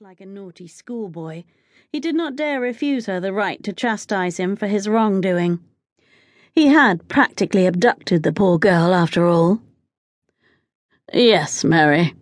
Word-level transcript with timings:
like 0.00 0.22
a 0.22 0.26
naughty 0.26 0.66
schoolboy, 0.66 1.44
he 1.90 2.00
did 2.00 2.14
not 2.14 2.34
dare 2.34 2.60
refuse 2.60 3.04
her 3.04 3.20
the 3.20 3.32
right 3.32 3.62
to 3.62 3.74
chastise 3.74 4.38
him 4.38 4.56
for 4.56 4.66
his 4.66 4.88
wrongdoing. 4.88 5.58
He 6.50 6.68
had 6.68 7.08
practically 7.08 7.66
abducted 7.66 8.22
the 8.22 8.32
poor 8.32 8.58
girl, 8.58 8.94
after 8.94 9.26
all. 9.26 9.60
Yes, 11.12 11.62
Mary. 11.62 12.14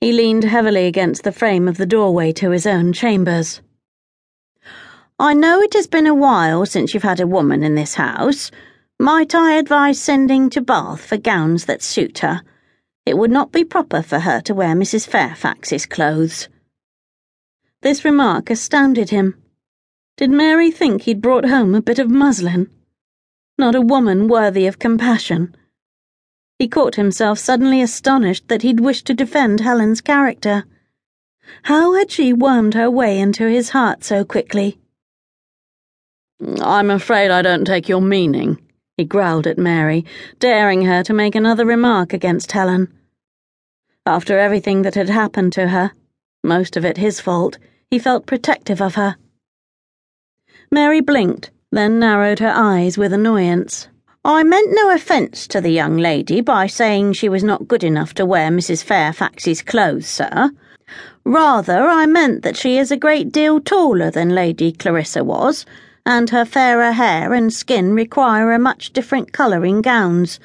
He 0.00 0.12
leaned 0.12 0.44
heavily 0.44 0.86
against 0.86 1.22
the 1.22 1.32
frame 1.32 1.68
of 1.68 1.76
the 1.76 1.84
doorway 1.84 2.32
to 2.32 2.50
his 2.50 2.66
own 2.66 2.94
chambers. 2.94 3.60
I 5.18 5.34
know 5.34 5.60
it 5.60 5.74
has 5.74 5.86
been 5.86 6.06
a 6.06 6.14
while 6.14 6.64
since 6.64 6.94
you've 6.94 7.02
had 7.02 7.20
a 7.20 7.26
woman 7.26 7.62
in 7.62 7.74
this 7.74 7.94
house. 7.96 8.50
Might 8.98 9.34
I 9.34 9.56
advise 9.58 10.00
sending 10.00 10.48
to 10.50 10.62
Bath 10.62 11.02
for 11.02 11.18
gowns 11.18 11.66
that 11.66 11.82
suit 11.82 12.20
her? 12.20 12.40
It 13.04 13.18
would 13.18 13.30
not 13.30 13.52
be 13.52 13.64
proper 13.64 14.00
for 14.00 14.20
her 14.20 14.40
to 14.42 14.54
wear 14.54 14.74
Mrs. 14.74 15.06
Fairfax's 15.06 15.84
clothes. 15.84 16.48
This 17.82 18.04
remark 18.04 18.50
astounded 18.50 19.10
him. 19.10 19.36
Did 20.16 20.30
Mary 20.30 20.70
think 20.70 21.02
he'd 21.02 21.20
brought 21.20 21.44
home 21.44 21.74
a 21.74 21.82
bit 21.82 21.98
of 21.98 22.10
muslin? 22.10 22.70
Not 23.58 23.74
a 23.74 23.80
woman 23.80 24.28
worthy 24.28 24.66
of 24.66 24.78
compassion. 24.78 25.54
He 26.58 26.68
caught 26.68 26.94
himself 26.94 27.38
suddenly 27.38 27.82
astonished 27.82 28.48
that 28.48 28.62
he'd 28.62 28.80
wished 28.80 29.06
to 29.06 29.14
defend 29.14 29.60
Helen's 29.60 30.00
character. 30.00 30.64
How 31.64 31.94
had 31.94 32.10
she 32.10 32.32
wormed 32.32 32.74
her 32.74 32.90
way 32.90 33.18
into 33.18 33.46
his 33.46 33.70
heart 33.70 34.04
so 34.04 34.24
quickly? 34.24 34.78
I'm 36.60 36.90
afraid 36.90 37.30
I 37.30 37.42
don't 37.42 37.66
take 37.66 37.88
your 37.88 38.02
meaning, 38.02 38.58
he 38.96 39.04
growled 39.04 39.46
at 39.46 39.58
Mary, 39.58 40.04
daring 40.38 40.82
her 40.82 41.02
to 41.04 41.12
make 41.12 41.34
another 41.34 41.66
remark 41.66 42.12
against 42.12 42.52
Helen. 42.52 42.92
After 44.06 44.38
everything 44.38 44.82
that 44.82 44.94
had 44.94 45.08
happened 45.10 45.52
to 45.54 45.68
her, 45.68 45.92
most 46.42 46.76
of 46.76 46.84
it 46.84 46.96
his 46.96 47.20
fault, 47.20 47.58
he 47.90 47.98
felt 47.98 48.26
protective 48.26 48.80
of 48.80 48.94
her. 48.94 49.16
Mary 50.70 51.00
blinked, 51.00 51.50
then 51.70 51.98
narrowed 51.98 52.38
her 52.38 52.52
eyes 52.54 52.98
with 52.98 53.12
annoyance. 53.12 53.88
I 54.24 54.42
meant 54.42 54.70
no 54.72 54.90
offence 54.90 55.46
to 55.48 55.60
the 55.60 55.70
young 55.70 55.96
lady 55.96 56.40
by 56.40 56.66
saying 56.66 57.12
she 57.12 57.28
was 57.28 57.44
not 57.44 57.68
good 57.68 57.84
enough 57.84 58.12
to 58.14 58.26
wear 58.26 58.50
Mrs. 58.50 58.82
Fairfax's 58.82 59.62
clothes, 59.62 60.08
sir. 60.08 60.50
Rather, 61.24 61.86
I 61.86 62.06
meant 62.06 62.42
that 62.42 62.56
she 62.56 62.78
is 62.78 62.90
a 62.90 62.96
great 62.96 63.30
deal 63.30 63.60
taller 63.60 64.10
than 64.10 64.30
Lady 64.34 64.72
Clarissa 64.72 65.22
was 65.24 65.64
and 66.06 66.30
her 66.30 66.44
fairer 66.44 66.92
hair 66.92 67.34
and 67.34 67.52
skin 67.52 67.92
require 67.92 68.52
a 68.52 68.58
much 68.60 68.92
different 68.92 69.32
colour 69.32 69.66
in 69.66 69.82
gowns. 69.82 70.38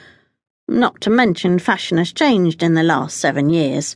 Not 0.68 1.00
to 1.02 1.12
mention 1.12 1.60
fashion 1.60 2.00
has 2.00 2.12
changed 2.12 2.64
in 2.64 2.74
the 2.74 2.82
last 2.82 3.18
seven 3.18 3.52
years. 3.52 3.96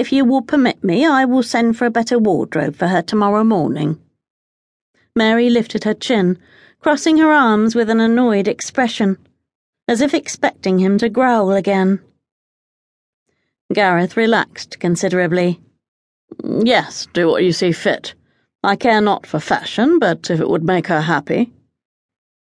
If 0.00 0.12
you 0.12 0.24
will 0.24 0.40
permit 0.40 0.82
me, 0.82 1.04
I 1.04 1.26
will 1.26 1.42
send 1.42 1.76
for 1.76 1.84
a 1.84 1.90
better 1.90 2.18
wardrobe 2.18 2.74
for 2.74 2.86
her 2.86 3.02
tomorrow 3.02 3.44
morning. 3.44 4.00
Mary 5.14 5.50
lifted 5.50 5.84
her 5.84 5.92
chin, 5.92 6.38
crossing 6.80 7.18
her 7.18 7.30
arms 7.30 7.74
with 7.74 7.90
an 7.90 8.00
annoyed 8.00 8.48
expression, 8.48 9.18
as 9.86 10.00
if 10.00 10.14
expecting 10.14 10.78
him 10.78 10.96
to 10.96 11.10
growl 11.10 11.50
again. 11.50 12.00
Gareth 13.74 14.16
relaxed 14.16 14.80
considerably. 14.80 15.60
Yes, 16.64 17.06
do 17.12 17.28
what 17.28 17.44
you 17.44 17.52
see 17.52 17.70
fit. 17.70 18.14
I 18.64 18.76
care 18.76 19.02
not 19.02 19.26
for 19.26 19.38
fashion, 19.38 19.98
but 19.98 20.30
if 20.30 20.40
it 20.40 20.48
would 20.48 20.64
make 20.64 20.86
her 20.86 21.02
happy. 21.02 21.52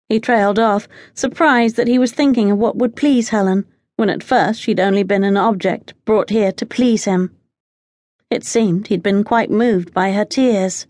He 0.08 0.22
trailed 0.22 0.60
off, 0.60 0.88
surprised 1.14 1.76
that 1.76 1.90
he 1.90 2.00
was 2.00 2.14
thinking 2.14 2.52
of 2.52 2.58
what 2.58 2.78
would 2.78 2.96
please 2.96 3.28
Helen, 3.28 3.66
when 3.98 4.10
at 4.10 4.24
first 4.24 4.62
she'd 4.62 4.80
only 4.80 5.04
been 5.04 5.26
an 5.26 5.36
object 5.36 5.94
brought 6.06 6.30
here 6.30 6.54
to 6.54 6.66
please 6.66 7.04
him. 7.04 7.36
It 8.30 8.46
seemed 8.46 8.88
he'd 8.88 9.02
been 9.02 9.24
quite 9.24 9.50
moved 9.50 9.94
by 9.94 10.12
her 10.12 10.26
tears. 10.26 10.86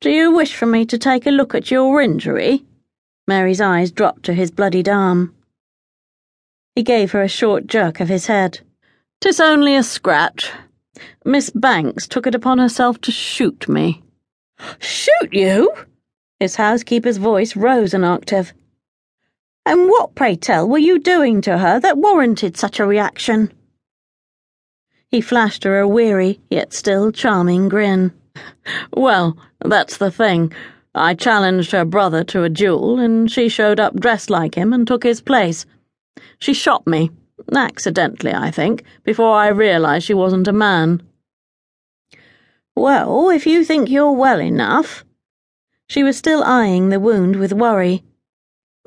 Do 0.00 0.10
you 0.10 0.30
wish 0.30 0.54
for 0.54 0.66
me 0.66 0.86
to 0.86 0.96
take 0.96 1.26
a 1.26 1.30
look 1.30 1.54
at 1.54 1.70
your 1.70 2.00
injury? 2.00 2.64
Mary's 3.26 3.60
eyes 3.60 3.90
dropped 3.90 4.22
to 4.24 4.32
his 4.32 4.50
bloodied 4.50 4.88
arm. 4.88 5.34
He 6.74 6.82
gave 6.82 7.12
her 7.12 7.22
a 7.22 7.28
short 7.28 7.66
jerk 7.66 8.00
of 8.00 8.08
his 8.08 8.26
head. 8.26 8.60
"'Tis 9.20 9.40
only 9.40 9.74
a 9.74 9.82
scratch. 9.82 10.50
Miss 11.24 11.50
Banks 11.50 12.06
took 12.06 12.26
it 12.26 12.34
upon 12.34 12.58
herself 12.58 13.00
to 13.02 13.10
shoot 13.10 13.68
me. 13.68 14.02
Shoot 14.78 15.32
you? 15.32 15.72
His 16.40 16.56
housekeeper's 16.56 17.16
voice 17.18 17.56
rose 17.56 17.92
an 17.92 18.04
octave. 18.04 18.54
And 19.66 19.88
what, 19.88 20.14
pray 20.14 20.36
tell, 20.36 20.68
were 20.68 20.78
you 20.78 20.98
doing 20.98 21.40
to 21.42 21.58
her 21.58 21.80
that 21.80 21.98
warranted 21.98 22.56
such 22.56 22.78
a 22.78 22.86
reaction? 22.86 23.52
He 25.10 25.20
flashed 25.20 25.64
her 25.64 25.78
a 25.78 25.88
weary, 25.88 26.40
yet 26.50 26.72
still 26.72 27.12
charming 27.12 27.68
grin. 27.68 28.12
Well, 28.92 29.36
that's 29.64 29.96
the 29.96 30.10
thing. 30.10 30.52
I 30.94 31.14
challenged 31.14 31.72
her 31.72 31.84
brother 31.84 32.24
to 32.24 32.42
a 32.42 32.48
duel, 32.48 32.98
and 32.98 33.30
she 33.30 33.48
showed 33.48 33.78
up 33.78 34.00
dressed 34.00 34.30
like 34.30 34.54
him 34.54 34.72
and 34.72 34.86
took 34.86 35.04
his 35.04 35.20
place. 35.20 35.66
She 36.38 36.54
shot 36.54 36.86
me. 36.86 37.10
Accidentally, 37.54 38.32
I 38.32 38.50
think, 38.50 38.82
before 39.04 39.36
I 39.36 39.48
realized 39.48 40.06
she 40.06 40.14
wasn't 40.14 40.48
a 40.48 40.52
man. 40.52 41.02
Well, 42.74 43.30
if 43.30 43.46
you 43.46 43.64
think 43.64 43.88
you're 43.88 44.12
well 44.12 44.40
enough. 44.40 45.04
She 45.88 46.02
was 46.02 46.16
still 46.16 46.42
eyeing 46.42 46.88
the 46.88 46.98
wound 46.98 47.36
with 47.36 47.52
worry. 47.52 48.02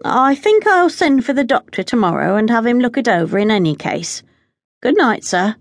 I 0.03 0.36
think 0.36 0.68
I'll 0.68 0.90
send 0.90 1.25
for 1.25 1.34
the 1.34 1.44
doctor 1.44 1.84
tomorrow 1.84 2.36
and 2.36 2.50
have 2.50 2.66
him 2.66 2.80
look 2.80 2.97
it 2.97 3.07
over 3.07 3.38
in 3.38 3.50
any 3.50 3.75
case. 3.75 4.22
Good 4.81 4.97
night, 4.97 5.24
sir. 5.24 5.56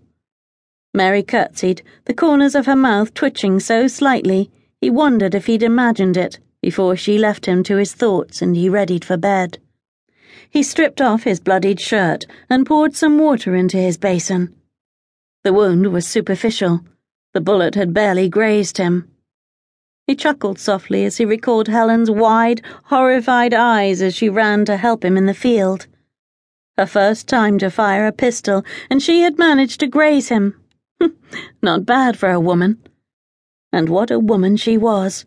Mary 0.94 1.22
curtsied, 1.22 1.82
the 2.06 2.14
corners 2.14 2.54
of 2.54 2.66
her 2.66 2.76
mouth 2.76 3.12
twitching 3.14 3.60
so 3.60 3.86
slightly 3.86 4.50
he 4.80 4.88
wondered 4.88 5.34
if 5.34 5.46
he'd 5.46 5.62
imagined 5.62 6.16
it 6.16 6.38
before 6.62 6.96
she 6.96 7.18
left 7.18 7.46
him 7.46 7.62
to 7.62 7.76
his 7.76 7.92
thoughts 7.92 8.40
and 8.40 8.56
he 8.56 8.68
readied 8.68 9.04
for 9.04 9.16
bed. 9.16 9.58
He 10.50 10.62
stripped 10.62 11.00
off 11.00 11.24
his 11.24 11.40
bloodied 11.40 11.78
shirt 11.80 12.24
and 12.48 12.66
poured 12.66 12.96
some 12.96 13.18
water 13.18 13.54
into 13.54 13.76
his 13.76 13.98
basin. 13.98 14.54
The 15.44 15.52
wound 15.52 15.92
was 15.92 16.06
superficial. 16.06 16.80
The 17.34 17.40
bullet 17.40 17.74
had 17.74 17.92
barely 17.92 18.28
grazed 18.28 18.78
him. 18.78 19.10
He 20.06 20.16
chuckled 20.16 20.58
softly 20.58 21.04
as 21.04 21.18
he 21.18 21.24
recalled 21.26 21.68
Helen's 21.68 22.10
wide, 22.10 22.62
horrified 22.84 23.52
eyes 23.52 24.00
as 24.00 24.14
she 24.14 24.30
ran 24.30 24.64
to 24.64 24.78
help 24.78 25.04
him 25.04 25.18
in 25.18 25.26
the 25.26 25.34
field. 25.34 25.86
Her 26.78 26.86
first 26.86 27.28
time 27.28 27.58
to 27.58 27.70
fire 27.70 28.06
a 28.06 28.12
pistol, 28.12 28.64
and 28.88 29.02
she 29.02 29.20
had 29.20 29.38
managed 29.38 29.80
to 29.80 29.86
graze 29.86 30.28
him. 30.28 30.54
Not 31.62 31.86
bad 31.86 32.18
for 32.18 32.30
a 32.30 32.40
woman. 32.40 32.78
And 33.72 33.88
what 33.88 34.10
a 34.10 34.18
woman 34.18 34.56
she 34.56 34.76
was. 34.76 35.24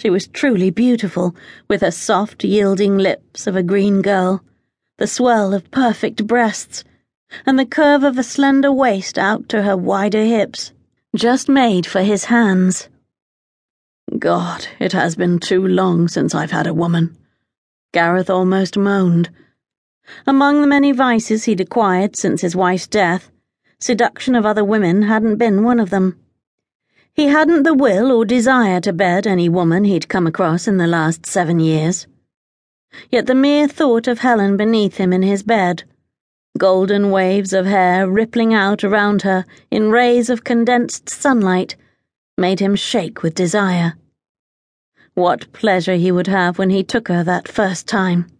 She 0.00 0.10
was 0.10 0.26
truly 0.26 0.70
beautiful, 0.70 1.34
with 1.68 1.80
her 1.80 1.90
soft, 1.90 2.44
yielding 2.44 2.98
lips 2.98 3.46
of 3.46 3.56
a 3.56 3.62
green 3.62 4.02
girl, 4.02 4.44
the 4.98 5.06
swell 5.06 5.54
of 5.54 5.70
perfect 5.70 6.26
breasts, 6.26 6.84
and 7.46 7.58
the 7.58 7.66
curve 7.66 8.02
of 8.02 8.18
a 8.18 8.22
slender 8.22 8.72
waist 8.72 9.18
out 9.18 9.48
to 9.50 9.62
her 9.62 9.76
wider 9.76 10.24
hips, 10.24 10.72
just 11.14 11.48
made 11.48 11.86
for 11.86 12.02
his 12.02 12.24
hands. 12.24 12.88
God, 14.18 14.66
it 14.78 14.92
has 14.92 15.16
been 15.16 15.38
too 15.38 15.66
long 15.66 16.08
since 16.08 16.34
I've 16.34 16.50
had 16.50 16.66
a 16.66 16.74
woman. 16.74 17.16
Gareth 17.92 18.28
almost 18.28 18.76
moaned. 18.76 19.30
Among 20.26 20.60
the 20.60 20.66
many 20.66 20.92
vices 20.92 21.44
he'd 21.44 21.60
acquired 21.60 22.16
since 22.16 22.42
his 22.42 22.54
wife's 22.54 22.86
death, 22.86 23.30
seduction 23.84 24.34
of 24.34 24.46
other 24.46 24.64
women 24.64 25.02
hadn't 25.02 25.36
been 25.36 25.62
one 25.62 25.78
of 25.78 25.90
them. 25.90 26.18
He 27.12 27.26
hadn't 27.26 27.64
the 27.64 27.74
will 27.74 28.10
or 28.10 28.24
desire 28.24 28.80
to 28.80 28.94
bed 28.94 29.26
any 29.26 29.46
woman 29.46 29.84
he'd 29.84 30.08
come 30.08 30.26
across 30.26 30.66
in 30.66 30.78
the 30.78 30.86
last 30.86 31.26
seven 31.26 31.60
years. 31.60 32.06
Yet 33.10 33.26
the 33.26 33.34
mere 33.34 33.68
thought 33.68 34.08
of 34.08 34.20
Helen 34.20 34.56
beneath 34.56 34.96
him 34.96 35.12
in 35.12 35.22
his 35.22 35.42
bed, 35.42 35.84
golden 36.56 37.10
waves 37.10 37.52
of 37.52 37.66
hair 37.66 38.08
rippling 38.08 38.54
out 38.54 38.84
around 38.84 39.20
her 39.20 39.44
in 39.70 39.90
rays 39.90 40.30
of 40.30 40.44
condensed 40.44 41.10
sunlight, 41.10 41.76
made 42.38 42.60
him 42.60 42.76
shake 42.76 43.22
with 43.22 43.34
desire. 43.34 43.98
What 45.12 45.52
pleasure 45.52 45.96
he 45.96 46.10
would 46.10 46.28
have 46.28 46.58
when 46.58 46.70
he 46.70 46.82
took 46.82 47.08
her 47.08 47.22
that 47.24 47.48
first 47.48 47.86
time. 47.86 48.33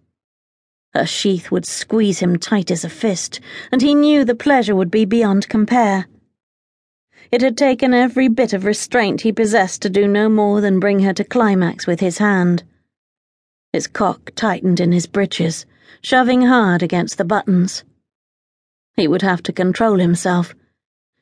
Her 0.94 1.06
sheath 1.06 1.50
would 1.50 1.66
squeeze 1.66 2.20
him 2.20 2.38
tight 2.38 2.70
as 2.70 2.84
a 2.84 2.88
fist, 2.88 3.40
and 3.72 3.82
he 3.82 3.94
knew 3.94 4.24
the 4.24 4.34
pleasure 4.34 4.76
would 4.76 4.90
be 4.90 5.04
beyond 5.04 5.48
compare. 5.48 6.06
It 7.32 7.42
had 7.42 7.56
taken 7.56 7.92
every 7.92 8.28
bit 8.28 8.52
of 8.52 8.64
restraint 8.64 9.22
he 9.22 9.32
possessed 9.32 9.82
to 9.82 9.90
do 9.90 10.06
no 10.06 10.28
more 10.28 10.60
than 10.60 10.78
bring 10.78 11.00
her 11.00 11.12
to 11.14 11.24
climax 11.24 11.86
with 11.86 11.98
his 11.98 12.18
hand. 12.18 12.62
His 13.72 13.88
cock 13.88 14.30
tightened 14.36 14.78
in 14.78 14.92
his 14.92 15.06
breeches, 15.06 15.66
shoving 16.00 16.42
hard 16.42 16.80
against 16.80 17.18
the 17.18 17.24
buttons. 17.24 17.82
He 18.96 19.08
would 19.08 19.22
have 19.22 19.42
to 19.44 19.52
control 19.52 19.98
himself. 19.98 20.54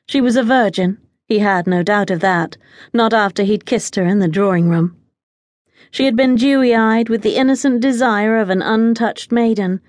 She 0.07 0.21
was 0.21 0.35
a 0.35 0.43
virgin, 0.43 0.99
he 1.27 1.39
had 1.39 1.65
no 1.65 1.81
doubt 1.81 2.11
of 2.11 2.19
that, 2.19 2.57
not 2.93 3.11
after 3.11 3.41
he'd 3.41 3.65
kissed 3.65 3.95
her 3.95 4.05
in 4.05 4.19
the 4.19 4.27
drawing 4.27 4.69
room. 4.69 4.95
She 5.91 6.05
had 6.05 6.15
been 6.15 6.35
dewy 6.35 6.75
eyed 6.75 7.09
with 7.09 7.21
the 7.21 7.35
innocent 7.35 7.81
desire 7.81 8.37
of 8.37 8.49
an 8.49 8.61
untouched 8.61 9.31
maiden 9.31 9.81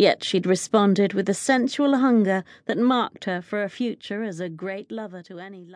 Yet 0.00 0.24
she'd 0.24 0.46
responded 0.46 1.12
with 1.12 1.28
a 1.28 1.34
sensual 1.34 1.98
hunger 1.98 2.42
that 2.64 2.78
marked 2.78 3.26
her 3.26 3.42
for 3.42 3.62
a 3.62 3.68
future 3.68 4.22
as 4.22 4.40
a 4.40 4.48
great 4.48 4.90
lover 4.90 5.22
to 5.24 5.38
any 5.38 5.66
lucky. 5.66 5.74